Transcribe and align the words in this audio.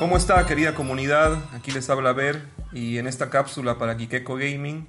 ¿Cómo 0.00 0.16
está 0.16 0.46
querida 0.46 0.74
comunidad? 0.74 1.44
Aquí 1.52 1.72
les 1.72 1.90
habla 1.90 2.14
Ver 2.14 2.46
y 2.72 2.96
en 2.96 3.06
esta 3.06 3.28
cápsula 3.28 3.76
para 3.76 3.98
Kikeko 3.98 4.36
Gaming 4.36 4.86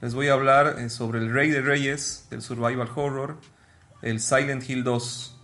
les 0.00 0.14
voy 0.14 0.28
a 0.28 0.34
hablar 0.34 0.76
eh, 0.78 0.88
sobre 0.88 1.18
el 1.18 1.34
Rey 1.34 1.50
de 1.50 1.62
Reyes 1.62 2.28
del 2.30 2.42
Survival 2.42 2.88
Horror, 2.94 3.38
el 4.02 4.20
Silent 4.20 4.62
Hill 4.70 4.84
2. 4.84 5.36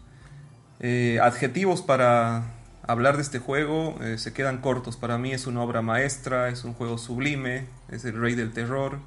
Eh, 0.79 1.19
adjetivos 1.21 1.83
para 1.83 2.55
hablar 2.87 3.17
de 3.17 3.23
este 3.23 3.41
juego 3.41 3.99
eh, 4.03 4.19
se 4.19 4.33
quedan 4.33 4.59
cortos. 4.59 4.97
Para 4.97 5.19
mí 5.19 5.33
es 5.33 5.49
una 5.49 5.63
obra 5.63 5.83
maestra, 5.83 6.49
es 6.49 6.63
un 6.63 6.75
juego 6.75 6.97
sublime, 6.97 7.67
es 7.91 8.05
el 8.05 8.21
Rey 8.21 8.37
del 8.37 8.53
Terror. 8.53 9.01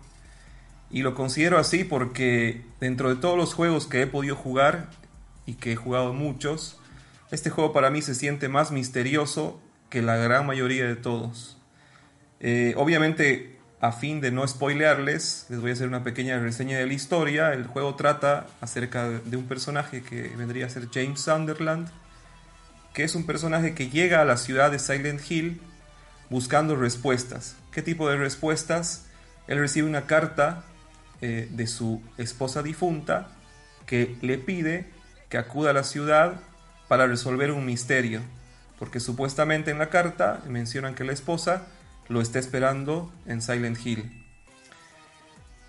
Y 0.89 1.03
lo 1.03 1.15
considero 1.15 1.57
así 1.57 1.85
porque 1.85 2.65
dentro 2.81 3.07
de 3.07 3.15
todos 3.15 3.37
los 3.37 3.53
juegos 3.53 3.87
que 3.87 4.01
he 4.01 4.07
podido 4.07 4.35
jugar 4.35 4.89
y 5.45 5.53
que 5.53 5.71
he 5.71 5.75
jugado 5.77 6.11
muchos, 6.11 6.81
este 7.31 7.49
juego 7.49 7.71
para 7.71 7.89
mí 7.91 8.01
se 8.01 8.13
siente 8.13 8.49
más 8.49 8.71
misterioso 8.71 9.61
que 9.91 10.01
la 10.01 10.15
gran 10.15 10.47
mayoría 10.47 10.87
de 10.87 10.95
todos. 10.95 11.57
Eh, 12.39 12.73
obviamente, 12.77 13.59
a 13.81 13.91
fin 13.91 14.21
de 14.21 14.31
no 14.31 14.47
spoilearles, 14.47 15.45
les 15.49 15.61
voy 15.61 15.69
a 15.69 15.73
hacer 15.73 15.87
una 15.87 16.03
pequeña 16.03 16.39
reseña 16.39 16.79
de 16.79 16.87
la 16.87 16.93
historia. 16.93 17.53
El 17.53 17.67
juego 17.67 17.93
trata 17.93 18.47
acerca 18.61 19.09
de 19.09 19.37
un 19.37 19.47
personaje 19.47 20.01
que 20.01 20.29
vendría 20.35 20.65
a 20.65 20.69
ser 20.69 20.87
James 20.91 21.19
Sunderland, 21.19 21.89
que 22.93 23.03
es 23.03 23.13
un 23.13 23.27
personaje 23.27 23.75
que 23.75 23.89
llega 23.89 24.21
a 24.21 24.25
la 24.25 24.37
ciudad 24.37 24.71
de 24.71 24.79
Silent 24.79 25.21
Hill 25.29 25.61
buscando 26.29 26.75
respuestas. 26.75 27.57
¿Qué 27.71 27.81
tipo 27.81 28.09
de 28.09 28.17
respuestas? 28.17 29.05
Él 29.47 29.59
recibe 29.59 29.87
una 29.87 30.07
carta 30.07 30.63
eh, 31.21 31.47
de 31.51 31.67
su 31.67 32.01
esposa 32.17 32.63
difunta 32.63 33.27
que 33.85 34.15
le 34.21 34.37
pide 34.37 34.89
que 35.27 35.37
acuda 35.37 35.71
a 35.71 35.73
la 35.73 35.83
ciudad 35.83 36.39
para 36.87 37.07
resolver 37.07 37.51
un 37.51 37.65
misterio, 37.65 38.21
porque 38.81 38.99
supuestamente 38.99 39.69
en 39.69 39.77
la 39.77 39.91
carta 39.91 40.41
mencionan 40.47 40.95
que 40.95 41.03
la 41.03 41.13
esposa 41.13 41.67
lo 42.09 42.19
está 42.19 42.39
esperando 42.39 43.13
en 43.27 43.43
Silent 43.43 43.77
Hill. 43.85 44.25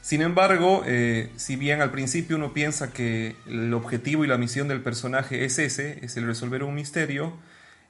Sin 0.01 0.23
embargo, 0.23 0.83
eh, 0.87 1.31
si 1.37 1.57
bien 1.57 1.83
al 1.83 1.91
principio 1.91 2.37
uno 2.37 2.55
piensa 2.55 2.91
que 2.95 3.37
el 3.47 3.75
objetivo 3.75 4.25
y 4.25 4.29
la 4.29 4.39
misión 4.39 4.67
del 4.67 4.81
personaje 4.81 5.45
es 5.45 5.59
ese, 5.59 6.03
es 6.03 6.17
el 6.17 6.27
resolver 6.27 6.63
un 6.63 6.75
misterio, 6.75 7.37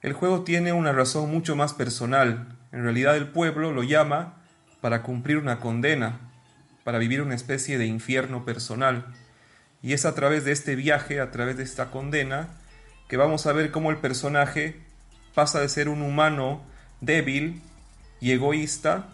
el 0.01 0.11
juego 0.11 0.43
tiene 0.43 0.73
una 0.73 0.91
razón 0.91 1.31
mucho 1.31 1.55
más 1.55 1.73
personal. 1.73 2.57
En 2.73 2.83
realidad 2.83 3.15
el 3.15 3.29
pueblo 3.29 3.71
lo 3.71 3.83
llama 3.83 4.43
para 4.81 5.03
cumplir 5.03 5.37
una 5.37 5.61
condena, 5.61 6.19
para 6.83 6.97
vivir 6.97 7.21
una 7.21 7.35
especie 7.35 7.77
de 7.77 7.85
infierno 7.85 8.43
personal. 8.43 9.05
Y 9.81 9.93
es 9.93 10.03
a 10.03 10.15
través 10.15 10.43
de 10.43 10.51
este 10.51 10.75
viaje, 10.75 11.21
a 11.21 11.31
través 11.31 11.55
de 11.55 11.63
esta 11.63 11.91
condena, 11.91 12.49
que 13.07 13.15
vamos 13.15 13.47
a 13.47 13.53
ver 13.53 13.71
cómo 13.71 13.89
el 13.89 13.97
personaje 13.99 14.82
pasa 15.33 15.59
de 15.59 15.69
ser 15.69 15.89
un 15.89 16.01
humano 16.01 16.61
débil 17.01 17.61
y 18.21 18.31
egoísta 18.31 19.07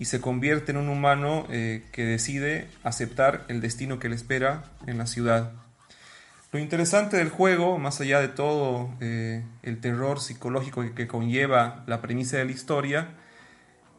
y 0.00 0.06
se 0.06 0.20
convierte 0.20 0.72
en 0.72 0.78
un 0.78 0.88
humano 0.88 1.46
eh, 1.50 1.84
que 1.92 2.04
decide 2.04 2.68
aceptar 2.82 3.44
el 3.48 3.60
destino 3.60 3.98
que 3.98 4.08
le 4.08 4.14
espera 4.14 4.64
en 4.86 4.96
la 4.98 5.06
ciudad. 5.06 5.52
Lo 6.52 6.58
interesante 6.58 7.18
del 7.18 7.28
juego, 7.28 7.78
más 7.78 8.00
allá 8.00 8.18
de 8.20 8.28
todo 8.28 8.90
eh, 9.00 9.44
el 9.62 9.78
terror 9.80 10.18
psicológico 10.18 10.82
que, 10.94 11.06
conlleva 11.06 11.84
la 11.86 12.00
premisa 12.00 12.38
de 12.38 12.46
la 12.46 12.50
historia, 12.50 13.08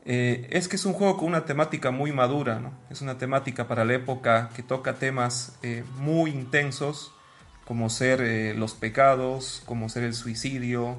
eh, 0.04 0.48
es 0.50 0.68
que 0.68 0.76
es 0.76 0.86
un 0.86 0.94
juego 0.94 1.18
con 1.18 1.28
una 1.28 1.46
temática 1.46 1.92
muy 1.92 2.12
madura, 2.12 2.72
es 2.90 3.02
una 3.02 3.20
temática 3.20 3.68
para 3.68 3.86
la 3.86 3.94
época 3.94 4.50
que 4.56 4.64
toca 4.64 4.96
temas 4.96 5.60
muy 5.98 6.32
intensos, 6.32 7.14
como 7.64 7.90
ser 7.90 8.58
los 8.58 8.74
pecados, 8.74 9.62
como 9.66 9.88
ser 9.88 10.04
el 10.04 10.16
suicidio, 10.16 10.98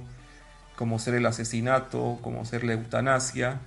como 0.76 0.98
ser 0.98 1.14
el 1.14 1.26
asesinato, 1.26 2.18
como 2.22 2.44
ser 2.44 2.64
la 2.64 2.74
eutanasia. 2.74 3.60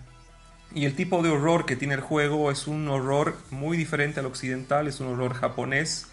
Y 0.73 0.85
el 0.85 0.95
tipo 0.95 1.23
de 1.23 1.29
horror 1.29 1.65
que 1.65 1.75
tiene 1.75 1.93
el 1.93 2.01
juego 2.01 2.51
es 2.51 2.67
un 2.67 2.87
horror 2.87 3.37
muy 3.51 3.77
diferente 3.77 4.19
al 4.19 4.25
occidental, 4.25 4.87
es 4.87 4.99
un 4.99 5.07
horror 5.07 5.33
japonés, 5.33 6.07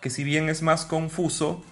que 0.00 0.10
si 0.10 0.24
bien 0.24 0.48
es 0.48 0.62
más 0.62 0.84
confuso, 0.84 1.62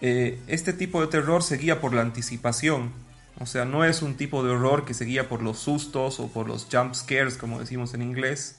este 0.00 0.72
tipo 0.72 1.00
de 1.00 1.06
terror 1.06 1.42
se 1.42 1.56
guía 1.56 1.80
por 1.80 1.94
la 1.94 2.02
anticipación, 2.02 2.92
o 3.40 3.46
sea, 3.46 3.64
no 3.64 3.84
es 3.84 4.02
un 4.02 4.16
tipo 4.16 4.44
de 4.44 4.50
horror 4.50 4.84
que 4.84 4.94
se 4.94 5.04
guía 5.04 5.28
por 5.28 5.42
los 5.42 5.58
sustos 5.58 6.20
o 6.20 6.28
por 6.28 6.46
los 6.46 6.68
jump 6.70 6.94
scares, 6.94 7.36
como 7.36 7.58
decimos 7.58 7.94
en 7.94 8.02
inglés, 8.02 8.58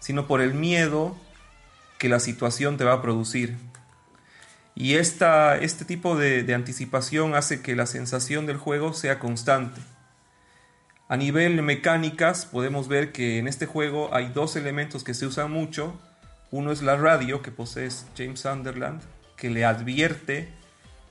sino 0.00 0.26
por 0.26 0.40
el 0.40 0.54
miedo 0.54 1.16
que 1.98 2.08
la 2.08 2.18
situación 2.18 2.76
te 2.78 2.84
va 2.84 2.94
a 2.94 3.02
producir. 3.02 3.56
Y 4.80 4.94
esta, 4.94 5.58
este 5.58 5.84
tipo 5.84 6.16
de, 6.16 6.54
anticipación 6.54 7.34
hace 7.34 7.62
que 7.62 7.74
la 7.74 7.84
sensación 7.84 8.46
del 8.46 8.58
juego 8.58 8.92
sea 8.92 9.18
constante. 9.18 9.80
A 11.08 11.16
nivel 11.16 11.60
mecánicas 11.62 12.46
podemos 12.46 12.86
ver 12.86 13.10
que 13.10 13.38
en 13.38 13.48
este 13.48 13.66
juego 13.66 14.14
hay 14.14 14.28
dos 14.28 14.54
elementos 14.54 15.02
que 15.02 15.14
se 15.14 15.26
usan 15.26 15.50
mucho. 15.50 15.98
Uno 16.52 16.70
es 16.70 16.80
la 16.82 16.94
radio 16.94 17.42
que 17.42 17.50
posee 17.50 17.88
James 18.16 18.38
Sunderland, 18.38 19.02
que 19.36 19.50
le 19.50 19.64
advierte 19.64 20.48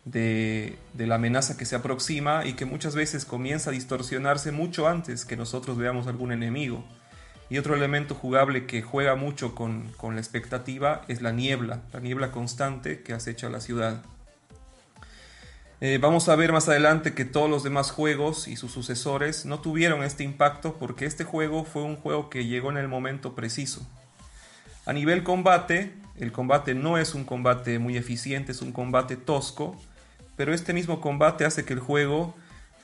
de, 0.06 0.77
la 0.95 1.16
amenaza 1.16 1.57
que 1.57 1.66
se 1.66 1.75
aproxima 1.75 2.45
y 2.45 2.53
que 2.53 2.63
muchas 2.63 2.95
veces 2.95 3.25
comienza 3.25 3.72
a 3.72 3.73
distorsionarse 3.73 4.53
mucho 4.53 4.88
antes 4.88 5.25
que 5.25 5.35
nosotros 5.35 5.77
veamos 5.77 6.07
algún 6.07 6.31
enemigo. 6.31 6.85
Y 7.49 7.57
otro 7.57 7.75
elemento 7.75 8.13
jugable 8.13 8.65
que 8.65 8.81
juega 8.81 9.15
mucho 9.15 9.55
con, 9.55 9.93
la 10.01 10.19
expectativa 10.19 11.01
es 11.07 11.21
la 11.21 11.31
niebla, 11.31 11.81
la 11.93 11.99
niebla 11.99 12.31
constante 12.31 13.01
que 13.01 13.13
acecha 13.13 13.49
la 13.49 13.61
ciudad. 13.61 14.03
Eh, 15.79 15.99
vamos 16.01 16.27
a 16.27 16.35
ver 16.35 16.51
más 16.51 16.67
adelante 16.67 17.13
que 17.13 17.23
todos 17.23 17.49
los 17.49 17.63
demás 17.63 17.91
juegos 17.91 18.47
y 18.47 18.55
sus 18.55 18.71
sucesores 18.71 19.45
no 19.45 19.59
tuvieron 19.59 20.03
este 20.03 20.23
impacto 20.23 20.77
porque 20.77 21.05
este 21.05 21.23
juego 21.23 21.63
fue 21.63 21.83
un 21.83 21.95
juego 21.95 22.29
que 22.29 22.45
llegó 22.45 22.71
en 22.71 22.77
el 22.77 22.87
momento 22.87 23.35
preciso. 23.35 23.87
A 24.85 24.93
nivel 24.93 25.23
combate, 25.23 25.93
el 26.17 26.31
combate 26.31 26.73
no 26.73 26.97
es 26.97 27.13
un 27.13 27.25
combate 27.25 27.77
muy 27.77 27.95
eficiente, 27.95 28.51
es 28.51 28.61
un 28.61 28.71
combate 28.71 29.15
tosco, 29.15 29.79
pero 30.35 30.53
este 30.53 30.73
mismo 30.73 30.99
combate 30.99 31.45
hace 31.45 31.63
que 31.63 31.73
el 31.73 31.79
juego 31.79 32.33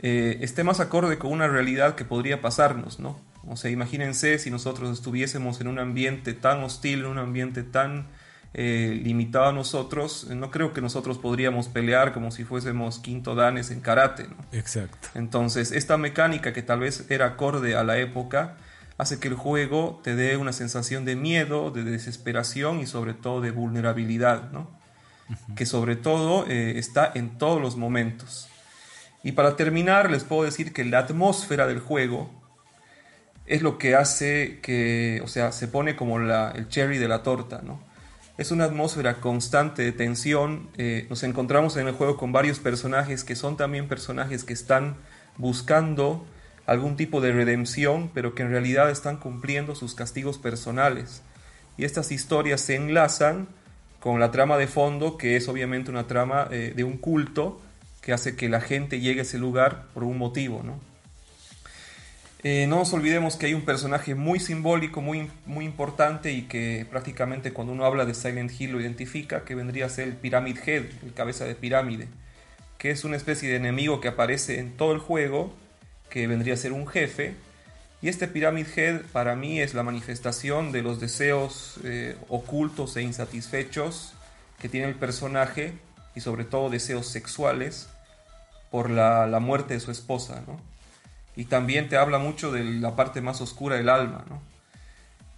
eh, 0.02 0.38
esté 0.42 0.64
más 0.64 0.80
acorde 0.80 1.18
con 1.18 1.32
una 1.32 1.48
realidad 1.48 1.96
que 1.96 2.06
podría 2.06 2.42
pasarnos, 2.42 3.00
¿no? 3.00 3.18
O 3.48 3.56
sea, 3.58 3.72
imagínense 3.72 4.40
si 4.40 4.50
nosotros 4.50 4.92
estuviésemos 4.92 5.60
en 5.62 5.68
un 5.68 5.80
ambiente 5.80 6.34
tan 6.34 6.64
hostil, 6.64 7.00
en 7.00 7.06
un 7.08 7.18
ambiente 7.18 7.64
tan 7.64 8.08
eh, 8.54 9.02
limitado 9.04 9.46
a 9.46 9.52
nosotros, 9.52 10.28
no 10.30 10.52
creo 10.52 10.74
que 10.74 10.82
nosotros 10.82 11.18
podríamos 11.18 11.68
pelear 11.68 12.14
como 12.14 12.32
si 12.32 12.44
fuésemos 12.44 13.00
quinto 13.00 13.36
danes 13.36 13.72
en 13.72 13.82
karate, 13.82 14.28
¿no? 14.28 14.36
Exacto. 14.52 15.10
Entonces, 15.16 15.72
esta 15.72 15.98
mecánica 15.98 16.54
que 16.54 16.62
tal 16.62 16.80
vez 16.80 17.10
era 17.10 17.26
acorde 17.26 17.76
a 17.76 17.84
la 17.84 17.98
época, 17.98 18.56
hace 18.98 19.20
que 19.20 19.28
el 19.28 19.34
juego 19.34 20.00
te 20.04 20.16
dé 20.16 20.38
una 20.38 20.54
sensación 20.54 21.04
de 21.04 21.16
miedo, 21.16 21.72
de 21.72 21.84
desesperación 21.84 22.80
y 22.80 22.86
sobre 22.86 23.14
todo 23.14 23.42
de 23.42 23.52
vulnerabilidad, 23.52 24.52
¿no? 24.52 24.70
que 25.56 25.66
sobre 25.66 25.96
todo 25.96 26.46
eh, 26.48 26.78
está 26.78 27.12
en 27.16 27.38
todos 27.38 27.62
los 27.62 27.76
momentos. 27.76 28.48
Y 29.24 29.32
para 29.32 29.56
terminar, 29.56 30.12
les 30.12 30.24
puedo 30.24 30.44
decir 30.44 30.74
que 30.74 30.86
la 30.86 31.00
atmósfera 31.00 31.66
del 31.66 31.80
juego 31.80 32.30
es 33.46 33.62
lo 33.62 33.78
que 33.78 33.96
hace 33.96 34.60
que, 34.62 35.22
o 35.24 35.28
sea, 35.28 35.52
se 35.52 35.68
pone 35.68 35.96
como 35.96 36.20
el 36.20 36.68
cherry 36.70 36.98
de 36.98 37.08
la 37.08 37.24
torta, 37.24 37.62
¿no? 37.64 37.80
Es 38.38 38.52
una 38.52 38.66
atmósfera 38.66 39.22
constante 39.22 39.84
de 39.84 39.92
tensión. 39.92 40.70
Eh, 40.78 41.06
nos 41.10 41.22
encontramos 41.24 41.78
en 41.78 41.88
el 41.88 41.94
juego 41.94 42.18
con 42.18 42.32
varios 42.32 42.60
personajes 42.60 43.24
que 43.24 43.36
son 43.36 43.58
también 43.58 43.88
personajes 43.88 44.44
que 44.44 44.54
están 44.54 44.96
buscando 45.38 46.26
algún 46.66 46.96
tipo 46.96 47.22
de 47.22 47.32
redención, 47.32 48.10
pero 48.14 48.34
que 48.34 48.42
en 48.42 48.50
realidad 48.50 48.90
están 48.90 49.18
cumpliendo 49.18 49.76
sus 49.76 49.94
castigos 49.94 50.40
personales. 50.40 51.22
Y 51.78 51.86
estas 51.86 52.12
historias 52.12 52.62
se 52.62 52.76
enlazan 52.76 53.48
con 54.00 54.20
la 54.20 54.32
trama 54.32 54.58
de 54.58 54.68
fondo, 54.68 55.18
que 55.18 55.36
es 55.36 55.48
obviamente 55.48 55.92
una 55.92 56.08
trama 56.08 56.48
eh, 56.50 56.74
de 56.76 56.84
un 56.84 56.98
culto 56.98 57.62
que 58.02 58.14
hace 58.14 58.36
que 58.36 58.50
la 58.50 58.62
gente 58.62 59.00
llegue 59.00 59.20
a 59.20 59.24
ese 59.24 59.38
lugar 59.38 59.86
por 59.94 60.04
un 60.04 60.18
motivo, 60.18 60.62
¿no? 60.64 60.93
Eh, 62.46 62.68
no 62.68 62.76
nos 62.76 62.92
olvidemos 62.92 63.38
que 63.38 63.46
hay 63.46 63.54
un 63.54 63.64
personaje 63.64 64.16
muy 64.16 64.38
simbólico, 64.40 65.02
muy, 65.02 65.32
muy 65.46 65.64
importante 65.64 66.34
y 66.34 66.42
que 66.44 66.86
prácticamente 66.90 67.54
cuando 67.54 67.72
uno 67.72 67.86
habla 67.86 68.06
de 68.06 68.14
Silent 68.14 68.52
Hill 68.60 68.74
lo 68.74 68.82
identifica, 68.82 69.46
que 69.46 69.56
vendría 69.56 69.86
a 69.86 69.90
ser 69.90 70.10
el 70.10 70.16
Pyramid 70.16 70.58
Head, 70.66 70.84
el 71.04 71.14
cabeza 71.14 71.46
de 71.46 71.56
pirámide, 71.56 72.10
que 72.78 72.92
es 72.92 73.06
una 73.06 73.16
especie 73.16 73.48
de 73.48 73.56
enemigo 73.56 74.02
que 74.02 74.10
aparece 74.10 74.60
en 74.60 74.76
todo 74.76 74.92
el 74.92 75.00
juego, 75.00 75.54
que 76.10 76.28
vendría 76.28 76.56
a 76.56 76.58
ser 76.58 76.74
un 76.74 76.86
jefe, 76.86 77.34
y 78.02 78.10
este 78.10 78.28
Pyramid 78.28 78.68
Head 78.76 79.04
para 79.14 79.38
mí 79.38 79.62
es 79.62 79.74
la 79.74 79.84
manifestación 79.84 80.74
de 80.74 80.82
los 80.82 81.00
deseos 81.00 81.80
eh, 81.86 82.18
ocultos 82.28 82.98
e 82.98 83.02
insatisfechos 83.02 84.12
que 84.60 84.68
tiene 84.68 84.90
el 84.90 84.96
personaje 84.96 85.72
y 86.14 86.20
sobre 86.20 86.44
todo 86.44 86.70
deseos 86.70 87.08
sexuales 87.08 87.88
por 88.70 88.90
la, 88.90 89.40
muerte 89.40 89.76
de 89.76 89.80
su 89.80 89.92
esposa. 89.92 90.44
¿no? 90.46 90.73
Y 91.36 91.46
también 91.46 91.90
te 91.90 91.98
habla 91.98 92.20
mucho 92.20 92.52
de 92.52 92.64
la 92.64 92.96
parte 92.96 93.22
más 93.22 93.42
oscura 93.42 93.76
del 93.76 93.90
alma. 93.90 94.26
¿no? 94.30 94.42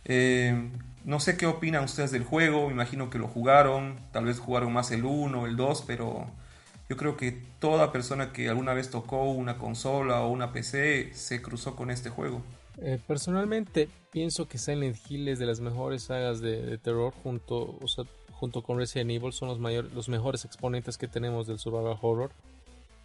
Eh, 0.05 0.69
no 1.05 1.19
sé 1.19 1.37
qué 1.37 1.45
opinan 1.45 1.83
ustedes 1.83 2.11
del 2.11 2.23
juego, 2.23 2.67
me 2.67 2.73
imagino 2.73 3.09
que 3.09 3.19
lo 3.19 3.27
jugaron, 3.27 3.95
tal 4.11 4.25
vez 4.25 4.39
jugaron 4.39 4.73
más 4.73 4.91
el 4.91 5.05
1, 5.05 5.45
el 5.45 5.55
2, 5.55 5.83
pero 5.85 6.27
yo 6.89 6.97
creo 6.97 7.15
que 7.15 7.31
toda 7.59 7.91
persona 7.91 8.33
que 8.33 8.49
alguna 8.49 8.73
vez 8.73 8.89
tocó 8.89 9.23
una 9.31 9.57
consola 9.57 10.21
o 10.21 10.31
una 10.31 10.51
PC 10.51 11.13
se 11.13 11.41
cruzó 11.41 11.75
con 11.75 11.91
este 11.91 12.09
juego. 12.09 12.41
Eh, 12.77 12.99
personalmente 13.07 13.87
pienso 14.11 14.47
que 14.47 14.57
Silent 14.57 14.97
Hill 15.07 15.27
es 15.27 15.39
de 15.39 15.45
las 15.45 15.59
mejores 15.59 16.03
sagas 16.03 16.41
de, 16.41 16.77
terror 16.77 17.13
junto, 17.23 17.79
junto 18.31 18.63
con 18.63 18.77
Resident 18.77 19.11
Evil 19.11 19.31
son 19.31 19.47
los, 19.47 19.93
los 19.93 20.09
mejores 20.09 20.43
exponentes 20.43 20.97
que 20.97 21.07
tenemos 21.07 21.47
del 21.47 21.59
survival 21.59 21.97
horror. 22.01 22.31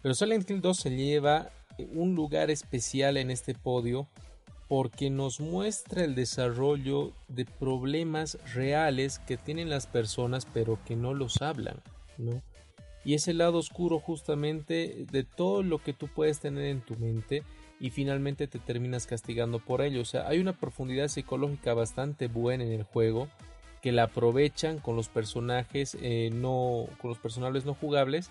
Pero 0.01 0.15
Silent 0.15 0.49
Hill 0.49 0.61
2 0.61 0.77
se 0.77 0.89
lleva 0.89 1.49
un 1.93 2.15
lugar 2.15 2.51
especial 2.51 3.17
en 3.17 3.31
este 3.31 3.53
podio 3.53 4.07
porque 4.67 5.09
nos 5.09 5.39
muestra 5.39 6.03
el 6.03 6.15
desarrollo 6.15 7.11
de 7.27 7.45
problemas 7.45 8.37
reales 8.53 9.19
que 9.19 9.37
tienen 9.37 9.69
las 9.69 9.85
personas 9.85 10.45
pero 10.45 10.79
que 10.85 10.95
no 10.95 11.13
los 11.13 11.41
hablan, 11.41 11.81
¿no? 12.17 12.41
Y 13.03 13.15
ese 13.15 13.33
lado 13.33 13.57
oscuro 13.57 13.99
justamente 13.99 15.05
de 15.11 15.23
todo 15.23 15.63
lo 15.63 15.79
que 15.79 15.93
tú 15.93 16.07
puedes 16.07 16.39
tener 16.39 16.65
en 16.65 16.81
tu 16.81 16.95
mente 16.97 17.43
y 17.79 17.89
finalmente 17.89 18.47
te 18.47 18.59
terminas 18.59 19.07
castigando 19.07 19.59
por 19.59 19.81
ello. 19.81 20.01
O 20.01 20.05
sea, 20.05 20.27
hay 20.27 20.39
una 20.39 20.53
profundidad 20.53 21.07
psicológica 21.07 21.73
bastante 21.73 22.27
buena 22.27 22.63
en 22.63 22.71
el 22.71 22.83
juego 22.83 23.27
que 23.81 23.91
la 23.91 24.03
aprovechan 24.03 24.77
con 24.77 24.95
los 24.95 25.09
personajes 25.09 25.97
eh, 25.99 26.29
no 26.31 26.85
con 27.01 27.09
los 27.09 27.17
personajes 27.17 27.65
no 27.65 27.73
jugables 27.73 28.29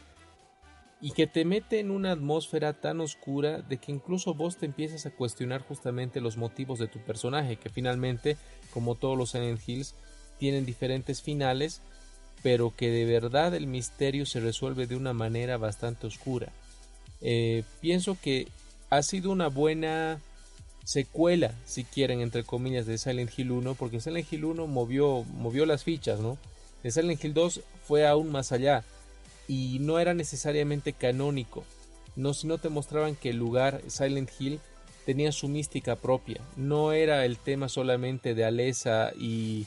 y 1.00 1.12
que 1.12 1.26
te 1.26 1.44
mete 1.44 1.80
en 1.80 1.90
una 1.90 2.12
atmósfera 2.12 2.74
tan 2.74 3.00
oscura 3.00 3.62
de 3.62 3.78
que 3.78 3.92
incluso 3.92 4.34
vos 4.34 4.56
te 4.56 4.66
empiezas 4.66 5.06
a 5.06 5.10
cuestionar 5.10 5.62
justamente 5.62 6.20
los 6.20 6.36
motivos 6.36 6.78
de 6.78 6.88
tu 6.88 6.98
personaje 6.98 7.56
que 7.56 7.70
finalmente 7.70 8.36
como 8.72 8.94
todos 8.94 9.16
los 9.16 9.30
Silent 9.30 9.66
Hills 9.66 9.94
tienen 10.38 10.66
diferentes 10.66 11.22
finales 11.22 11.80
pero 12.42 12.74
que 12.76 12.90
de 12.90 13.04
verdad 13.04 13.54
el 13.54 13.66
misterio 13.66 14.26
se 14.26 14.40
resuelve 14.40 14.86
de 14.86 14.96
una 14.96 15.12
manera 15.12 15.56
bastante 15.56 16.06
oscura 16.06 16.52
eh, 17.20 17.64
pienso 17.80 18.16
que 18.20 18.48
ha 18.90 19.02
sido 19.02 19.30
una 19.30 19.48
buena 19.48 20.20
secuela, 20.84 21.54
si 21.66 21.84
quieren, 21.84 22.20
entre 22.20 22.42
comillas, 22.44 22.86
de 22.86 22.98
Silent 22.98 23.30
Hill 23.38 23.52
1, 23.52 23.74
porque 23.74 24.00
Silent 24.00 24.32
Hill 24.32 24.44
1 24.44 24.66
movió, 24.66 25.22
movió 25.22 25.66
las 25.66 25.84
fichas, 25.84 26.20
¿no? 26.20 26.38
De 26.82 26.90
Silent 26.90 27.22
Hill 27.22 27.34
2 27.34 27.60
fue 27.86 28.06
aún 28.06 28.32
más 28.32 28.52
allá 28.52 28.82
y 29.50 29.80
no 29.80 29.98
era 29.98 30.14
necesariamente 30.14 30.92
canónico, 30.92 31.64
no 32.14 32.34
si 32.34 32.46
no 32.46 32.58
te 32.58 32.68
mostraban 32.68 33.16
que 33.16 33.30
el 33.30 33.38
lugar 33.38 33.82
Silent 33.88 34.30
Hill 34.38 34.60
tenía 35.04 35.32
su 35.32 35.48
mística 35.48 35.96
propia, 35.96 36.40
no 36.56 36.92
era 36.92 37.24
el 37.24 37.36
tema 37.36 37.68
solamente 37.68 38.36
de 38.36 38.44
Alesa 38.44 39.10
y, 39.18 39.66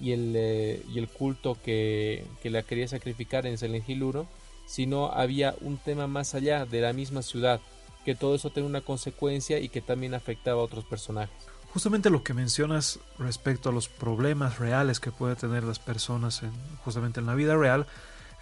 y, 0.00 0.10
el, 0.10 0.32
eh, 0.34 0.82
y 0.92 0.98
el 0.98 1.06
culto 1.06 1.56
que, 1.64 2.26
que 2.42 2.50
la 2.50 2.64
quería 2.64 2.88
sacrificar 2.88 3.46
en 3.46 3.56
Silent 3.56 3.88
Hill 3.88 4.02
1, 4.02 4.26
sino 4.66 5.12
había 5.12 5.54
un 5.60 5.76
tema 5.76 6.08
más 6.08 6.34
allá 6.34 6.66
de 6.66 6.80
la 6.80 6.92
misma 6.92 7.22
ciudad, 7.22 7.60
que 8.04 8.16
todo 8.16 8.34
eso 8.34 8.50
tiene 8.50 8.68
una 8.68 8.80
consecuencia 8.80 9.60
y 9.60 9.68
que 9.68 9.80
también 9.80 10.14
afectaba 10.14 10.60
a 10.60 10.64
otros 10.64 10.84
personajes. 10.86 11.36
Justamente 11.72 12.10
lo 12.10 12.24
que 12.24 12.34
mencionas 12.34 12.98
respecto 13.20 13.68
a 13.68 13.72
los 13.72 13.88
problemas 13.88 14.58
reales 14.58 14.98
que 14.98 15.12
pueden 15.12 15.36
tener 15.36 15.62
las 15.62 15.78
personas 15.78 16.42
en, 16.42 16.50
justamente 16.84 17.20
en 17.20 17.26
la 17.26 17.36
vida 17.36 17.54
real 17.54 17.86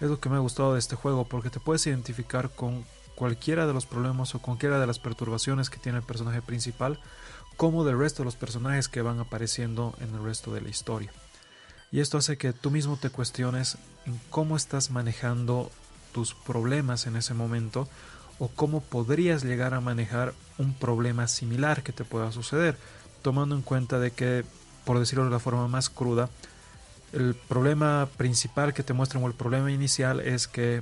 es 0.03 0.09
lo 0.09 0.19
que 0.19 0.27
me 0.27 0.35
ha 0.35 0.39
gustado 0.39 0.73
de 0.73 0.79
este 0.79 0.97
juego 0.97 1.23
porque 1.23 1.49
te 1.49 1.61
puedes 1.61 1.87
identificar 1.87 2.49
con 2.49 2.83
cualquiera 3.15 3.65
de 3.65 3.73
los 3.73 3.85
problemas 3.85 4.35
o 4.35 4.39
cualquiera 4.39 4.77
de 4.77 4.85
las 4.85 4.99
perturbaciones 4.99 5.69
que 5.69 5.77
tiene 5.77 5.99
el 5.99 6.03
personaje 6.03 6.41
principal 6.41 6.99
como 7.55 7.85
del 7.85 7.97
resto 7.97 8.21
de 8.21 8.25
los 8.25 8.35
personajes 8.35 8.89
que 8.89 9.01
van 9.01 9.19
apareciendo 9.19 9.95
en 10.01 10.13
el 10.13 10.21
resto 10.21 10.53
de 10.53 10.59
la 10.59 10.67
historia. 10.67 11.09
Y 11.89 12.01
esto 12.01 12.17
hace 12.17 12.37
que 12.37 12.51
tú 12.51 12.69
mismo 12.69 12.97
te 12.97 13.11
cuestiones 13.11 13.77
en 14.05 14.19
cómo 14.29 14.57
estás 14.57 14.91
manejando 14.91 15.71
tus 16.11 16.33
problemas 16.33 17.07
en 17.07 17.15
ese 17.15 17.33
momento 17.33 17.87
o 18.39 18.49
cómo 18.49 18.81
podrías 18.81 19.45
llegar 19.45 19.73
a 19.73 19.79
manejar 19.79 20.33
un 20.57 20.73
problema 20.73 21.29
similar 21.29 21.81
que 21.81 21.93
te 21.93 22.03
pueda 22.03 22.33
suceder, 22.33 22.77
tomando 23.21 23.55
en 23.55 23.61
cuenta 23.61 23.99
de 23.99 24.11
que, 24.11 24.43
por 24.83 24.99
decirlo 24.99 25.23
de 25.23 25.31
la 25.31 25.39
forma 25.39 25.69
más 25.69 25.89
cruda, 25.89 26.29
el 27.13 27.35
problema 27.35 28.09
principal 28.17 28.73
que 28.73 28.83
te 28.83 28.93
muestran 28.93 29.23
o 29.23 29.27
el 29.27 29.33
problema 29.33 29.71
inicial 29.71 30.19
es 30.19 30.47
que 30.47 30.81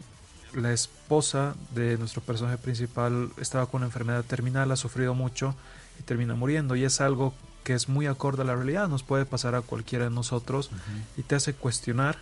la 0.53 0.71
esposa 0.73 1.55
de 1.73 1.97
nuestro 1.97 2.21
personaje 2.21 2.57
principal 2.57 3.31
estaba 3.37 3.65
con 3.65 3.79
una 3.79 3.87
enfermedad 3.87 4.23
terminal, 4.23 4.71
ha 4.71 4.75
sufrido 4.75 5.13
mucho 5.13 5.55
y 5.99 6.03
termina 6.03 6.35
muriendo 6.35 6.75
y 6.75 6.83
es 6.83 7.01
algo 7.01 7.33
que 7.63 7.73
es 7.73 7.89
muy 7.89 8.07
acorde 8.07 8.41
a 8.41 8.45
la 8.45 8.55
realidad, 8.55 8.87
nos 8.87 9.03
puede 9.03 9.25
pasar 9.25 9.55
a 9.55 9.61
cualquiera 9.61 10.05
de 10.05 10.11
nosotros 10.11 10.71
y 11.17 11.21
te 11.23 11.35
hace 11.35 11.53
cuestionar 11.53 12.17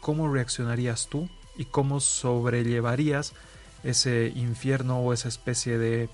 cómo 0.00 0.32
reaccionarías 0.32 1.08
tú 1.08 1.28
y 1.56 1.66
cómo 1.66 2.00
sobrellevarías 2.00 3.34
ese 3.82 4.32
infierno 4.34 5.00
o 5.00 5.12
esa 5.12 5.28
especie 5.28 5.78
de, 5.78 6.08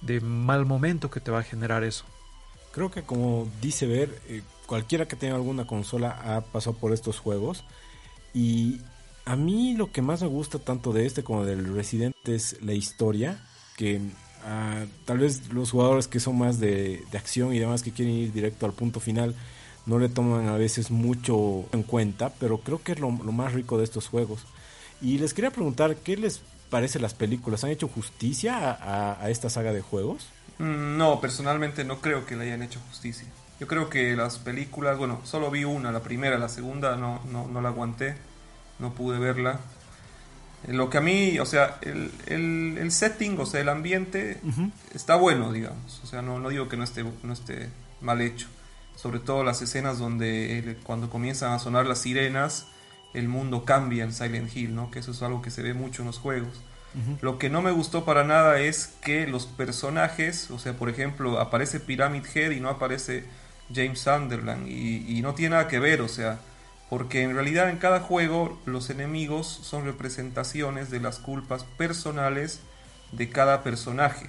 de 0.00 0.20
mal 0.20 0.66
momento 0.66 1.10
que 1.10 1.20
te 1.20 1.30
va 1.30 1.40
a 1.40 1.44
generar 1.44 1.84
eso. 1.84 2.04
Creo 2.74 2.90
que 2.90 3.02
como 3.02 3.48
dice 3.62 3.86
Ver, 3.86 4.20
eh, 4.28 4.42
cualquiera 4.66 5.06
que 5.06 5.14
tenga 5.14 5.36
alguna 5.36 5.66
consola 5.66 6.10
ha 6.24 6.40
pasado 6.40 6.76
por 6.76 6.92
estos 6.92 7.20
juegos. 7.20 7.64
Y 8.34 8.80
a 9.24 9.36
mí 9.36 9.74
lo 9.74 9.92
que 9.92 10.02
más 10.02 10.22
me 10.22 10.28
gusta 10.28 10.58
tanto 10.58 10.92
de 10.92 11.06
este 11.06 11.22
como 11.22 11.44
del 11.44 11.72
Resident 11.72 12.16
es 12.24 12.60
la 12.62 12.72
historia. 12.72 13.40
Que 13.76 14.00
ah, 14.44 14.86
tal 15.04 15.18
vez 15.18 15.52
los 15.52 15.70
jugadores 15.70 16.08
que 16.08 16.18
son 16.18 16.36
más 16.36 16.58
de, 16.58 17.04
acción 17.14 17.54
y 17.54 17.60
demás 17.60 17.84
que 17.84 17.92
quieren 17.92 18.14
ir 18.14 18.32
directo 18.32 18.66
al 18.66 18.72
punto 18.72 18.98
final 18.98 19.34
no 19.86 19.98
le 19.98 20.08
toman 20.08 20.48
a 20.48 20.56
veces 20.56 20.90
mucho 20.90 21.66
en 21.70 21.84
cuenta. 21.84 22.32
Pero 22.40 22.58
creo 22.58 22.82
que 22.82 22.92
es 22.92 22.98
lo 22.98 23.10
más 23.10 23.52
rico 23.52 23.78
de 23.78 23.84
estos 23.84 24.08
juegos. 24.08 24.46
Y 25.00 25.18
les 25.18 25.34
quería 25.34 25.50
preguntar, 25.50 25.96
¿qué 25.96 26.16
les 26.16 26.40
parece 26.70 26.98
las 26.98 27.14
películas? 27.14 27.62
¿Han 27.62 27.70
hecho 27.70 27.86
justicia 27.86 28.76
a, 28.80 29.30
esta 29.30 29.50
saga 29.50 29.72
de 29.72 29.80
juegos? 29.80 30.26
Mm, 30.58 30.96
no, 30.96 31.20
personalmente 31.20 31.84
no 31.84 32.00
creo 32.00 32.26
que 32.26 32.36
le 32.36 32.44
hayan 32.44 32.62
hecho 32.62 32.80
justicia. 32.88 33.26
Yo 33.60 33.66
creo 33.66 33.88
que 33.88 34.16
las 34.16 34.38
películas, 34.38 34.98
bueno, 34.98 35.20
solo 35.24 35.50
vi 35.50 35.64
una, 35.64 35.92
la 35.92 36.02
primera, 36.02 36.38
la 36.38 36.48
segunda 36.48 36.96
no, 36.96 37.20
no, 37.30 37.60
la 37.60 37.68
aguanté, 37.68 38.16
no 38.78 38.92
pude 38.94 39.18
verla. 39.18 39.60
Eh, 40.66 40.72
lo 40.72 40.90
que 40.90 40.98
a 40.98 41.00
mí, 41.00 41.38
o 41.38 41.46
sea, 41.46 41.78
el, 41.82 42.10
el, 42.26 42.90
setting, 42.90 43.38
o 43.38 43.46
sea, 43.46 43.60
el 43.60 43.68
ambiente 43.68 44.40
está 44.92 45.16
bueno, 45.16 45.52
digamos. 45.52 46.00
O 46.02 46.06
sea, 46.06 46.22
no, 46.22 46.38
no 46.38 46.48
digo 46.48 46.68
que 46.68 46.76
no 46.76 46.84
esté, 46.84 47.04
no 47.22 47.32
esté 47.32 47.70
mal 48.00 48.20
hecho. 48.20 48.48
Sobre 48.96 49.18
todo 49.18 49.44
las 49.44 49.60
escenas 49.62 49.98
donde 49.98 50.76
cuando 50.84 51.10
comienzan 51.10 51.52
a 51.52 51.58
sonar 51.58 51.86
las 51.86 51.98
sirenas, 51.98 52.66
el 53.12 53.28
mundo 53.28 53.64
cambia 53.64 54.04
en 54.04 54.12
Silent 54.12 54.54
Hill, 54.54 54.74
¿no? 54.74 54.90
Que 54.90 54.98
eso 54.98 55.12
es 55.12 55.22
algo 55.22 55.42
que 55.42 55.50
se 55.50 55.62
ve 55.62 55.74
mucho 55.74 56.02
en 56.02 56.06
los 56.06 56.18
juegos. 56.18 56.60
Lo 57.20 57.38
que 57.38 57.50
no 57.50 57.60
me 57.60 57.72
gustó 57.72 58.04
para 58.04 58.22
nada 58.22 58.60
es 58.60 58.92
que 59.02 59.26
los 59.26 59.46
personajes, 59.46 60.50
o 60.50 60.58
sea, 60.58 60.74
por 60.74 60.88
ejemplo, 60.88 61.40
aparece 61.40 61.80
Pyramid 61.80 62.24
Head 62.32 62.52
y 62.52 62.60
no 62.60 62.68
aparece 62.68 63.24
James 63.72 64.00
Sunderland 64.00 64.68
y, 64.68 65.20
no 65.22 65.34
tiene 65.34 65.56
nada 65.56 65.68
que 65.68 65.78
ver, 65.78 66.00
o 66.00 66.08
sea, 66.08 66.38
porque 66.90 67.22
en 67.22 67.34
realidad 67.34 67.70
en 67.70 67.78
cada 67.78 68.00
juego 68.00 68.60
los 68.66 68.90
enemigos 68.90 69.46
son 69.46 69.84
representaciones 69.84 70.90
de 70.90 71.00
las 71.00 71.18
culpas 71.18 71.64
personales 71.64 72.60
de 73.12 73.28
cada 73.28 73.62
personaje. 73.62 74.26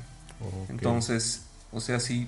Entonces, 0.70 1.46
o 1.72 1.80
sea, 1.80 2.00
si 2.00 2.28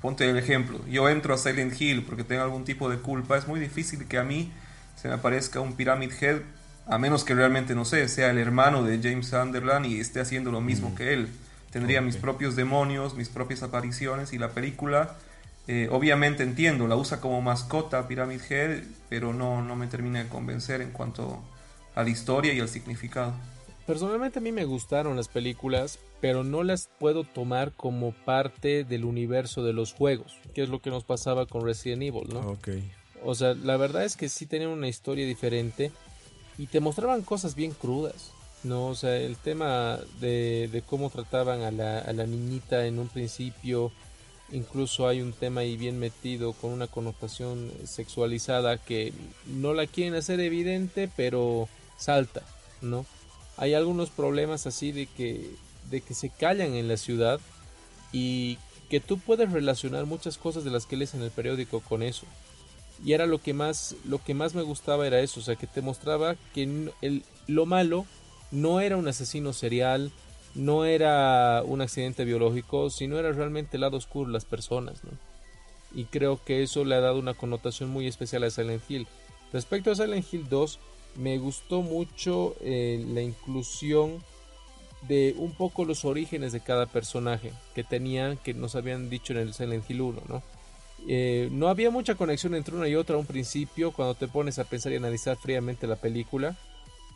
ponte 0.00 0.28
el 0.28 0.38
ejemplo, 0.38 0.80
yo 0.86 1.08
entro 1.08 1.34
a 1.34 1.38
Silent 1.38 1.80
Hill 1.80 2.04
porque 2.04 2.24
tengo 2.24 2.42
algún 2.42 2.64
tipo 2.64 2.88
de 2.88 2.98
culpa, 2.98 3.36
es 3.36 3.46
muy 3.46 3.60
difícil 3.60 4.06
que 4.06 4.18
a 4.18 4.24
mí 4.24 4.52
se 4.96 5.08
me 5.08 5.14
aparezca 5.14 5.60
un 5.60 5.74
Pyramid 5.74 6.12
Head, 6.20 6.42
a 6.86 6.98
menos 6.98 7.24
que 7.24 7.34
realmente, 7.34 7.74
no 7.74 7.84
sé, 7.84 8.08
sea 8.08 8.30
el 8.30 8.38
hermano 8.38 8.82
de 8.82 9.00
James 9.02 9.28
Sunderland 9.28 9.86
y 9.86 10.00
esté 10.00 10.20
haciendo 10.20 10.50
lo 10.50 10.60
mismo 10.60 10.90
mm. 10.90 10.94
que 10.94 11.12
él. 11.14 11.28
Tendría 11.70 12.00
mis 12.00 12.16
propios 12.16 12.54
demonios, 12.56 13.14
mis 13.14 13.28
propias 13.28 13.62
apariciones 13.62 14.32
y 14.32 14.38
la 14.38 14.50
película, 14.50 15.16
eh, 15.66 15.88
obviamente 15.90 16.42
entiendo, 16.42 16.86
la 16.86 16.94
usa 16.94 17.20
como 17.20 17.40
mascota 17.42 18.06
Pyramid 18.06 18.40
Head, 18.48 18.82
pero 19.08 19.32
no, 19.32 19.62
no 19.62 19.74
me 19.74 19.86
termina 19.86 20.22
de 20.22 20.28
convencer 20.28 20.82
en 20.82 20.90
cuanto 20.90 21.42
a 21.94 22.02
la 22.02 22.10
historia 22.10 22.52
y 22.52 22.60
al 22.60 22.68
significado. 22.68 23.34
Personalmente 23.86 24.38
a 24.38 24.42
mí 24.42 24.52
me 24.52 24.64
gustaron 24.64 25.16
las 25.16 25.28
películas, 25.28 25.98
pero 26.20 26.42
no 26.42 26.62
las 26.62 26.88
puedo 26.98 27.24
tomar 27.24 27.72
como 27.72 28.12
parte 28.12 28.84
del 28.84 29.04
universo 29.04 29.62
de 29.62 29.72
los 29.72 29.92
juegos, 29.92 30.38
que 30.54 30.62
es 30.62 30.68
lo 30.68 30.80
que 30.80 30.90
nos 30.90 31.04
pasaba 31.04 31.46
con 31.46 31.64
Resident 31.64 32.02
Evil, 32.02 32.28
¿no? 32.32 32.40
Ok. 32.40 32.68
O 33.22 33.34
sea, 33.34 33.54
la 33.54 33.76
verdad 33.76 34.04
es 34.04 34.16
que 34.16 34.28
sí 34.28 34.46
tenían 34.46 34.70
una 34.70 34.88
historia 34.88 35.26
diferente 35.26 35.92
y 36.58 36.66
te 36.66 36.80
mostraban 36.80 37.22
cosas 37.22 37.54
bien 37.54 37.72
crudas. 37.72 38.32
¿no? 38.64 38.86
O 38.86 38.94
sea, 38.94 39.16
el 39.16 39.36
tema 39.36 40.00
de, 40.20 40.82
cómo 40.86 41.10
trataban 41.10 41.62
a 41.62 41.70
la, 41.70 41.98
a 41.98 42.12
la, 42.12 42.26
niñita 42.26 42.86
en 42.86 42.98
un 42.98 43.08
principio, 43.08 43.92
incluso 44.50 45.06
hay 45.06 45.20
un 45.20 45.32
tema 45.32 45.60
ahí 45.60 45.76
bien 45.76 45.98
metido 45.98 46.54
con 46.54 46.70
una 46.70 46.86
connotación 46.86 47.70
sexualizada 47.84 48.78
que 48.78 49.12
no 49.46 49.74
la 49.74 49.86
quieren 49.86 50.14
hacer 50.14 50.40
evidente, 50.40 51.10
pero 51.14 51.68
salta, 51.98 52.42
¿no? 52.80 53.06
Hay 53.56 53.74
algunos 53.74 54.10
problemas 54.10 54.66
así 54.66 54.92
de 54.92 55.06
que, 55.06 55.50
de 55.90 56.00
que 56.00 56.14
se 56.14 56.30
callan 56.30 56.74
en 56.74 56.88
la 56.88 56.96
ciudad 56.96 57.40
y 58.12 58.58
que 58.88 59.00
tú 59.00 59.18
puedes 59.18 59.52
relacionar 59.52 60.06
muchas 60.06 60.38
cosas 60.38 60.64
de 60.64 60.70
las 60.70 60.86
que 60.86 60.96
lees 60.96 61.14
en 61.14 61.22
el 61.22 61.30
periódico 61.30 61.80
con 61.80 62.02
eso 62.02 62.26
y 63.04 63.12
era 63.12 63.26
lo 63.26 63.38
que 63.38 63.54
más 63.54 63.96
lo 64.04 64.22
que 64.22 64.34
más 64.34 64.54
me 64.54 64.62
gustaba 64.62 65.06
era 65.06 65.20
eso 65.20 65.40
o 65.40 65.42
sea 65.42 65.56
que 65.56 65.66
te 65.66 65.82
mostraba 65.82 66.36
que 66.52 66.90
el, 67.00 67.24
lo 67.46 67.66
malo 67.66 68.06
no 68.54 68.80
era 68.80 68.96
un 68.96 69.08
asesino 69.08 69.52
serial, 69.52 70.12
no 70.54 70.84
era 70.84 71.62
un 71.64 71.82
accidente 71.82 72.24
biológico, 72.24 72.88
sino 72.88 73.18
era 73.18 73.32
realmente 73.32 73.76
el 73.76 73.82
lado 73.82 73.96
oscuro 73.96 74.28
de 74.28 74.32
las 74.32 74.44
personas, 74.44 75.02
¿no? 75.04 75.10
Y 75.92 76.04
creo 76.04 76.40
que 76.42 76.62
eso 76.62 76.84
le 76.84 76.94
ha 76.94 77.00
dado 77.00 77.18
una 77.18 77.34
connotación 77.34 77.90
muy 77.90 78.06
especial 78.06 78.44
a 78.44 78.50
Silent 78.50 78.82
Hill. 78.88 79.06
Respecto 79.52 79.90
a 79.90 79.94
Silent 79.94 80.26
Hill 80.32 80.48
2, 80.48 80.78
me 81.16 81.38
gustó 81.38 81.82
mucho 81.82 82.56
eh, 82.60 83.04
la 83.08 83.22
inclusión 83.22 84.22
de 85.02 85.34
un 85.36 85.52
poco 85.52 85.84
los 85.84 86.04
orígenes 86.04 86.52
de 86.52 86.60
cada 86.60 86.86
personaje 86.86 87.52
que 87.74 87.84
tenían, 87.84 88.36
que 88.38 88.54
nos 88.54 88.74
habían 88.74 89.10
dicho 89.10 89.32
en 89.32 89.40
el 89.40 89.54
Silent 89.54 89.88
Hill 89.88 90.00
1, 90.00 90.22
¿no? 90.28 90.42
Eh, 91.06 91.48
no 91.52 91.68
había 91.68 91.90
mucha 91.90 92.14
conexión 92.14 92.54
entre 92.54 92.74
una 92.74 92.88
y 92.88 92.94
otra 92.94 93.16
a 93.16 93.18
un 93.18 93.26
principio 93.26 93.92
cuando 93.92 94.14
te 94.14 94.28
pones 94.28 94.58
a 94.58 94.64
pensar 94.64 94.92
y 94.92 94.96
analizar 94.96 95.36
fríamente 95.36 95.86
la 95.86 95.96
película, 95.96 96.56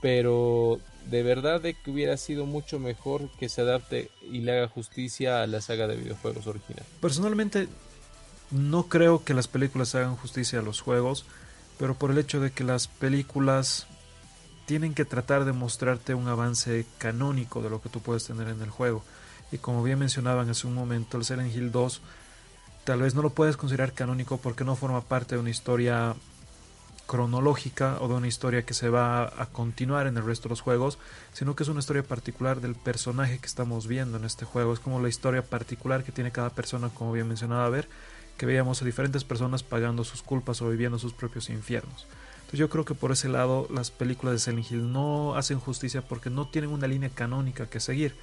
pero 0.01 0.79
de 1.07 1.23
verdad 1.23 1.61
de 1.61 1.75
que 1.75 1.91
hubiera 1.91 2.17
sido 2.17 2.45
mucho 2.45 2.79
mejor 2.79 3.31
que 3.39 3.49
se 3.49 3.63
adapte 3.63 4.11
y 4.23 4.41
le 4.41 4.53
haga 4.53 4.69
justicia 4.69 5.43
a 5.43 5.47
la 5.47 5.61
saga 5.61 5.87
de 5.87 5.97
videojuegos 5.97 6.47
original. 6.47 6.85
Personalmente 7.01 7.69
no 8.51 8.85
creo 8.89 9.25
que 9.25 9.35
las 9.35 9.49
películas 9.49 9.95
hagan 9.95 10.17
justicia 10.17 10.59
a 10.59 10.63
los 10.63 10.81
juegos, 10.81 11.25
pero 11.79 11.95
por 11.95 12.11
el 12.11 12.19
hecho 12.19 12.41
de 12.41 12.51
que 12.51 12.65
las 12.65 12.89
películas 12.89 13.87
tienen 14.67 14.93
que 14.93 15.07
tratar 15.07 15.47
de 15.47 15.53
mostrarte 15.53 16.15
un 16.15 16.29
avance 16.29 16.85
canónico 16.99 17.63
de 17.63 17.71
lo 17.71 17.81
que 17.81 17.89
tú 17.89 18.01
puedes 18.01 18.25
tener 18.25 18.49
en 18.49 18.61
el 18.61 18.69
juego. 18.69 19.03
Y 19.51 19.57
como 19.57 19.83
bien 19.83 19.99
mencionaban 19.99 20.51
hace 20.51 20.67
un 20.67 20.75
momento, 20.75 21.17
el 21.17 21.25
Silent 21.25 21.55
Hill 21.55 21.73
2 21.73 22.03
tal 22.89 23.03
vez 23.03 23.15
no 23.15 23.21
lo 23.21 23.29
puedes 23.29 23.59
considerar 23.59 23.93
canónico 23.93 24.39
porque 24.39 24.65
no 24.65 24.75
forma 24.75 25.03
parte 25.03 25.35
de 25.35 25.43
una 25.43 25.51
historia 25.51 26.15
cronológica 27.07 27.99
o 28.01 28.09
de 28.09 28.15
una 28.15 28.29
historia 28.29 28.65
que 28.65 28.73
se 28.73 28.89
va 28.89 29.25
a 29.25 29.45
continuar 29.53 30.07
en 30.07 30.17
el 30.17 30.25
resto 30.25 30.45
de 30.45 30.55
los 30.55 30.63
juegos, 30.63 30.97
sino 31.35 31.55
que 31.55 31.65
es 31.65 31.69
una 31.69 31.81
historia 31.81 32.03
particular 32.03 32.63
del 32.63 32.75
personaje 32.75 33.41
que 33.41 33.47
estamos 33.47 33.89
viendo 33.89 34.17
en 34.17 34.25
este 34.25 34.47
juego. 34.47 34.73
Es 34.73 34.81
como 34.81 35.01
la 35.01 35.11
historia 35.11 35.43
particular 35.43 36.03
que 36.03 36.13
tiene 36.13 36.33
cada 36.33 36.49
persona, 36.49 36.89
como 36.89 37.13
bien 37.13 37.29
mencionaba, 37.29 37.67
a 37.67 37.69
ver, 37.69 37.91
que 38.39 38.47
veíamos 38.47 38.81
a 38.81 38.87
diferentes 38.87 39.23
personas 39.23 39.63
pagando 39.63 40.03
sus 40.03 40.23
culpas 40.23 40.63
o 40.63 40.71
viviendo 40.71 40.99
sus 40.99 41.13
propios 41.13 41.51
infiernos. 41.51 42.07
Entonces 42.37 42.61
yo 42.61 42.71
creo 42.71 42.87
que 42.87 42.95
por 42.95 43.13
ese 43.13 43.29
lado 43.29 43.69
las 43.71 43.91
películas 43.91 44.33
de 44.33 44.39
Silent 44.39 44.71
Hill 44.71 44.91
no 44.91 45.35
hacen 45.35 45.61
justicia 45.61 46.01
porque 46.01 46.31
no 46.31 46.49
tienen 46.49 46.71
una 46.71 46.87
línea 46.87 47.11
canónica 47.11 47.67
que 47.67 47.81
seguir. 47.81 48.17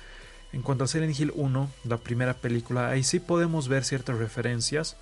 En 0.56 0.62
cuanto 0.62 0.86
a 0.86 0.88
Silent 0.88 1.20
Hill 1.20 1.34
1, 1.36 1.70
la 1.84 1.98
primera 1.98 2.34
película, 2.34 2.88
ahí 2.88 3.04
sí 3.04 3.20
podemos 3.20 3.68
ver 3.68 3.84
ciertas 3.84 4.18
referencias, 4.18 4.96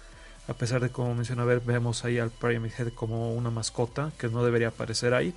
a 0.48 0.56
pesar 0.56 0.82
de 0.82 0.90
como 0.90 1.14
menciona 1.14 1.46
ver, 1.46 1.60
vemos 1.60 2.04
ahí 2.06 2.18
al 2.18 2.32
Pyramid 2.32 2.72
Head 2.76 2.94
como 2.94 3.36
una 3.36 3.52
mascota 3.52 4.12
que 4.18 4.30
no 4.30 4.44
debería 4.44 4.70
aparecer 4.70 5.14
ahí. 5.14 5.32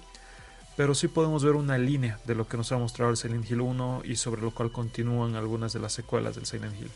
Pero 0.75 0.95
sí 0.95 1.09
podemos 1.09 1.45
ver 1.45 1.53
una 1.53 1.77
línea 1.77 2.19
de 2.25 2.35
lo 2.35 2.49
que 2.49 2.57
nos 2.57 2.73
ha 2.73 2.79
mostrado 2.79 3.11
el 3.11 3.19
Silent 3.19 3.51
Hill 3.51 3.61
1 3.61 4.03
y 4.05 4.17
sobre 4.17 4.41
lo 4.41 4.53
cual 4.53 4.73
continúan 4.73 5.35
algunas 5.35 5.75
de 5.75 5.81
las 5.81 5.93
secuelas 5.93 6.35
del 6.35 6.47
Silent 6.47 6.81
Hill. 6.81 6.91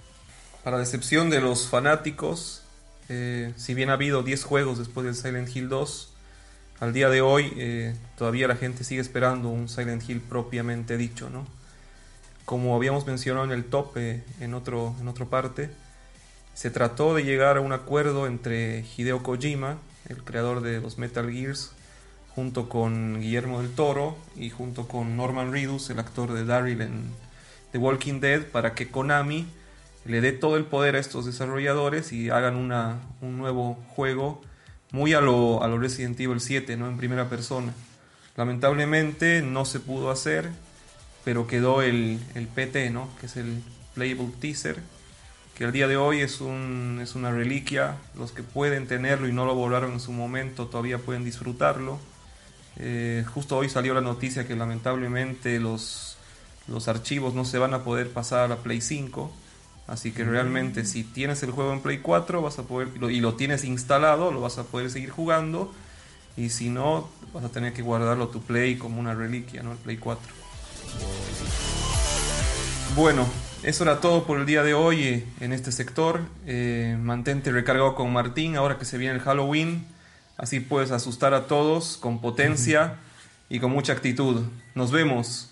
Para 0.65 0.79
decepción 0.79 1.29
de 1.29 1.43
los 1.43 1.69
fanáticos, 1.69 2.62
eh, 3.11 3.53
si 3.57 3.75
bien 3.75 3.91
ha 3.91 3.95
habido 3.95 4.23
10 4.23 4.45
juegos 4.45 4.79
después 4.79 5.05
del 5.05 5.15
Silent 5.15 5.55
Hill 5.55 5.69
2, 5.69 6.12
al 6.81 6.95
día 6.95 7.11
de 7.11 7.21
hoy 7.21 7.53
eh, 7.59 7.95
todavía 8.17 8.49
la 8.49 8.57
gente 8.57 8.83
sigue 8.83 9.03
esperando 9.03 9.50
un 9.50 9.69
Silent 9.69 10.09
Hill 10.09 10.23
propiamente 10.23 10.97
dicho, 10.97 11.29
¿no? 11.29 11.60
Como 12.50 12.75
habíamos 12.75 13.07
mencionado 13.07 13.45
en 13.45 13.52
el 13.52 13.64
top, 13.64 13.97
en, 13.97 14.54
otro, 14.54 14.97
en 15.00 15.07
otra 15.07 15.25
parte, 15.25 15.71
se 16.52 16.69
trató 16.69 17.14
de 17.14 17.23
llegar 17.23 17.57
a 17.57 17.61
un 17.61 17.73
acuerdo 17.73 18.26
entre 18.26 18.85
Hideo 18.97 19.23
Kojima, 19.23 19.78
el 20.09 20.25
creador 20.25 20.61
de 20.61 20.80
los 20.80 20.99
Metal 20.99 21.30
Gears, 21.30 21.71
junto 22.35 22.69
con 22.69 23.21
Guillermo 23.21 23.62
del 23.62 23.71
Toro 23.71 24.19
y 24.35 24.50
junto 24.50 24.88
con 24.88 25.16
Norman 25.16 25.52
Reedus, 25.52 25.90
el 25.90 26.00
actor 26.00 26.33
de 26.33 26.45
Daryl 26.45 26.80
en 26.80 27.12
The 27.71 27.78
Walking 27.78 28.19
Dead, 28.19 28.42
para 28.42 28.75
que 28.75 28.90
Konami 28.90 29.47
le 30.04 30.21
dé 30.21 30.33
todo 30.33 30.57
el 30.57 30.64
poder 30.64 30.97
a 30.97 30.99
estos 30.99 31.26
desarrolladores 31.26 32.12
y 32.12 32.30
hagan 32.30 32.57
una, 32.57 32.99
un 33.21 33.38
nuevo 33.38 33.78
juego 33.95 34.42
muy 34.90 35.14
a 35.14 35.21
lo, 35.21 35.62
a 35.62 35.69
lo 35.69 35.78
Resident 35.78 36.19
Evil 36.19 36.40
7, 36.40 36.76
¿no? 36.76 36.88
En 36.88 36.97
primera 36.97 37.28
persona. 37.28 37.73
Lamentablemente 38.37 39.40
no 39.40 39.64
se 39.64 39.78
pudo 39.78 40.11
hacer, 40.11 40.50
pero 41.25 41.47
quedó 41.47 41.83
el, 41.83 42.19
el 42.35 42.47
PT, 42.47 42.91
¿no? 42.91 43.09
Que 43.21 43.27
es 43.27 43.37
el 43.37 43.62
Playable 43.95 44.31
Teaser, 44.41 44.79
que 45.55 45.65
al 45.65 45.73
día 45.73 45.89
de 45.89 45.97
hoy 45.97 46.21
es, 46.21 46.41
un, 46.41 47.00
es 47.03 47.15
una 47.15 47.31
reliquia. 47.31 47.97
Los 48.17 48.33
que 48.33 48.43
pueden 48.43 48.87
tenerlo 48.87 49.29
y 49.29 49.33
no 49.33 49.45
lo 49.45 49.55
volaron 49.55 49.93
en 49.93 50.00
su 50.00 50.12
momento 50.12 50.67
todavía 50.67 50.99
pueden 50.99 51.25
disfrutarlo. 51.25 51.99
Eh, 52.77 53.25
justo 53.35 53.57
hoy 53.57 53.69
salió 53.69 53.95
la 53.95 54.00
noticia 54.00 54.47
que 54.47 54.57
lamentablemente 54.57 55.61
los, 55.61 56.17
los 56.67 56.89
archivos 56.89 57.35
no 57.35 57.45
se 57.45 57.59
van 57.59 57.75
a 57.75 57.85
poder 57.85 58.11
pasar 58.11 58.41
a 58.41 58.49
la 58.49 58.57
Play 58.57 58.81
5 58.81 59.31
Así 59.91 60.12
que 60.12 60.23
realmente 60.23 60.85
si 60.85 61.03
tienes 61.03 61.43
el 61.43 61.50
juego 61.50 61.73
en 61.73 61.81
Play 61.81 61.99
4 61.99 62.41
vas 62.41 62.61
a 62.61 62.62
poder, 62.62 62.91
y 63.11 63.19
lo 63.19 63.35
tienes 63.35 63.65
instalado, 63.65 64.31
lo 64.31 64.41
vas 64.41 64.57
a 64.59 64.62
poder 64.62 64.89
seguir 64.89 65.11
jugando. 65.11 65.73
Y 66.37 66.50
si 66.50 66.71
no, 66.71 67.09
vas 67.35 67.43
a 67.43 67.49
tener 67.49 67.73
que 67.73 67.83
guardarlo 67.83 68.29
tu 68.29 68.41
Play 68.41 68.77
como 68.77 69.00
una 69.00 69.17
reliquia, 69.17 69.65
¿no? 69.65 69.73
El 69.73 69.79
Play 69.79 69.97
4. 69.97 70.23
Bueno, 72.97 73.26
eso 73.62 73.85
era 73.85 74.00
todo 74.00 74.25
por 74.25 74.40
el 74.40 74.47
día 74.47 74.64
de 74.64 74.75
hoy 74.75 75.04
eh, 75.04 75.25
en 75.40 75.52
este 75.52 75.70
sector. 75.70 76.23
Eh, 76.47 76.97
mantente 77.00 77.52
recargado 77.52 77.94
con 77.94 78.12
Martín 78.12 78.56
ahora 78.56 78.78
que 78.78 78.85
se 78.85 78.99
viene 78.99 79.14
el 79.14 79.20
Halloween. 79.20 79.87
Así 80.37 80.59
puedes 80.59 80.90
asustar 80.90 81.32
a 81.32 81.47
todos 81.47 81.97
con 81.97 82.20
potencia 82.20 82.97
y 83.49 83.61
con 83.61 83.70
mucha 83.70 83.92
actitud. 83.92 84.42
Nos 84.75 84.90
vemos. 84.90 85.50